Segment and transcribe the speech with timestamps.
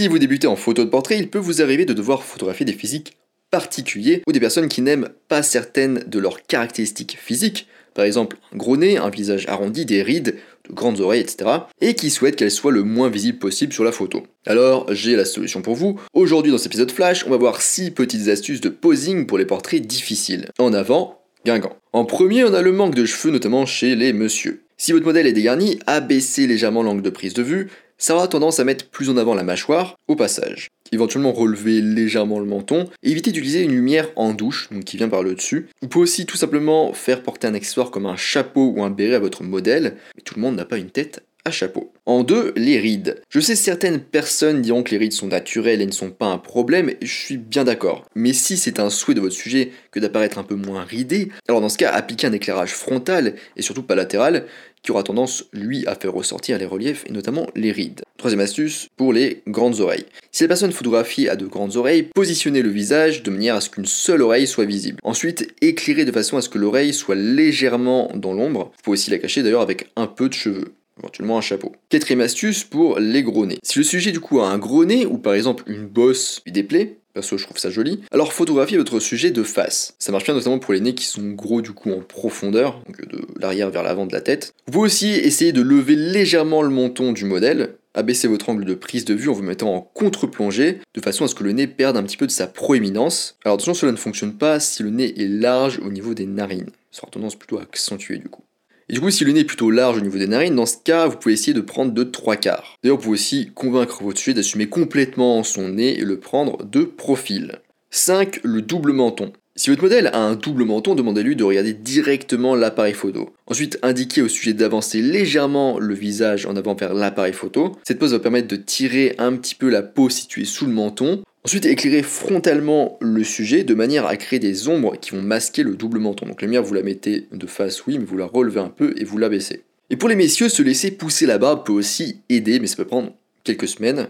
[0.00, 2.72] Si vous débutez en photo de portrait, il peut vous arriver de devoir photographier des
[2.72, 3.18] physiques
[3.50, 8.56] particuliers ou des personnes qui n'aiment pas certaines de leurs caractéristiques physiques, par exemple un
[8.56, 10.36] gros nez, un visage arrondi, des rides,
[10.70, 11.50] de grandes oreilles, etc.,
[11.82, 14.22] et qui souhaitent qu'elles soient le moins visibles possible sur la photo.
[14.46, 16.00] Alors, j'ai la solution pour vous.
[16.14, 19.44] Aujourd'hui, dans cet épisode flash, on va voir 6 petites astuces de posing pour les
[19.44, 20.46] portraits difficiles.
[20.58, 21.76] En avant, Guingamp.
[21.92, 24.62] En premier, on a le manque de cheveux, notamment chez les messieurs.
[24.78, 27.68] Si votre modèle est dégarni, abaissez légèrement l'angle de prise de vue,
[28.00, 30.70] ça aura tendance à mettre plus en avant la mâchoire au passage.
[30.90, 35.22] Éventuellement relever légèrement le menton et éviter d'utiliser une lumière en douche, qui vient par
[35.22, 35.68] le dessus.
[35.82, 39.14] Vous pouvez aussi tout simplement faire porter un accessoire comme un chapeau ou un béret
[39.14, 41.92] à votre modèle, mais tout le monde n'a pas une tête chapeau.
[42.06, 43.22] En deux, les rides.
[43.30, 46.38] Je sais certaines personnes diront que les rides sont naturelles et ne sont pas un
[46.38, 48.04] problème, je suis bien d'accord.
[48.14, 51.60] Mais si c'est un souhait de votre sujet que d'apparaître un peu moins ridé, alors
[51.60, 54.44] dans ce cas, appliquez un éclairage frontal et surtout pas latéral,
[54.82, 58.02] qui aura tendance, lui, à faire ressortir les reliefs et notamment les rides.
[58.16, 60.06] Troisième astuce, pour les grandes oreilles.
[60.32, 63.70] Si la personne photographiée a de grandes oreilles, positionnez le visage de manière à ce
[63.70, 64.98] qu'une seule oreille soit visible.
[65.02, 68.72] Ensuite, éclairez de façon à ce que l'oreille soit légèrement dans l'ombre.
[68.76, 71.72] Vous pouvez aussi la cacher d'ailleurs avec un peu de cheveux éventuellement un chapeau.
[71.88, 73.58] Quatrième astuce pour les gros nez.
[73.62, 76.62] Si le sujet du coup a un gros nez ou par exemple une bosse des
[76.62, 78.02] plaies, Perso, je trouve ça joli.
[78.12, 79.94] Alors, photographiez votre sujet de face.
[79.98, 83.04] Ça marche bien notamment pour les nez qui sont gros du coup en profondeur, donc
[83.04, 84.54] de l'arrière vers l'avant de la tête.
[84.66, 88.74] Vous pouvez aussi essayer de lever légèrement le menton du modèle, abaisser votre angle de
[88.74, 91.66] prise de vue en vous mettant en contre-plongée, de façon à ce que le nez
[91.66, 93.36] perde un petit peu de sa proéminence.
[93.44, 96.70] Alors attention, cela ne fonctionne pas si le nez est large au niveau des narines.
[96.92, 98.42] Ça aura tendance plutôt à accentuer du coup.
[98.90, 101.06] Du coup, si le nez est plutôt large au niveau des narines, dans ce cas,
[101.06, 102.76] vous pouvez essayer de prendre de 3 quarts.
[102.82, 106.82] D'ailleurs, vous pouvez aussi convaincre votre sujet d'assumer complètement son nez et le prendre de
[106.82, 107.60] profil.
[107.90, 108.40] 5.
[108.42, 109.32] Le double menton.
[109.54, 113.30] Si votre modèle a un double menton, demandez-lui de regarder directement l'appareil photo.
[113.46, 117.76] Ensuite, indiquez au sujet d'avancer légèrement le visage en avant vers l'appareil photo.
[117.84, 121.22] Cette pose va permettre de tirer un petit peu la peau située sous le menton
[121.44, 125.74] Ensuite, éclairez frontalement le sujet de manière à créer des ombres qui vont masquer le
[125.74, 126.26] double menton.
[126.26, 128.92] Donc la lumière, vous la mettez de face, oui, mais vous la relevez un peu
[128.96, 129.62] et vous la baissez.
[129.88, 132.84] Et pour les messieurs, se laisser pousser la barbe peut aussi aider, mais ça peut
[132.84, 134.08] prendre quelques semaines,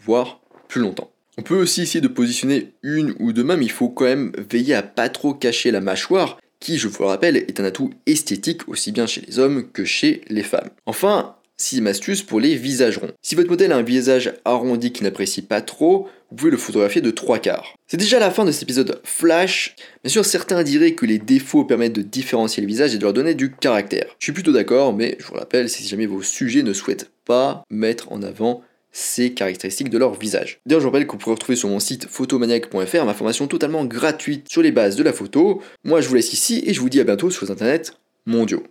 [0.00, 1.10] voire plus longtemps.
[1.38, 4.32] On peut aussi essayer de positionner une ou deux mains, mais il faut quand même
[4.50, 7.90] veiller à pas trop cacher la mâchoire, qui, je vous le rappelle, est un atout
[8.06, 10.70] esthétique aussi bien chez les hommes que chez les femmes.
[10.84, 13.10] Enfin, Sixième astuce pour les visages ronds.
[13.20, 17.00] Si votre modèle a un visage arrondi qui n'apprécie pas trop, vous pouvez le photographier
[17.00, 17.74] de trois quarts.
[17.88, 19.74] C'est déjà la fin de cet épisode flash.
[20.04, 23.12] Bien sûr, certains diraient que les défauts permettent de différencier le visage et de leur
[23.12, 24.06] donner du caractère.
[24.20, 27.64] Je suis plutôt d'accord, mais je vous rappelle, si jamais vos sujets ne souhaitent pas
[27.70, 30.60] mettre en avant ces caractéristiques de leur visage.
[30.64, 33.84] D'ailleurs, je vous rappelle que vous pourrez retrouver sur mon site photomaniac.fr ma formation totalement
[33.84, 35.60] gratuite sur les bases de la photo.
[35.82, 37.92] Moi, je vous laisse ici et je vous dis à bientôt sur les internets
[38.26, 38.62] mondiaux.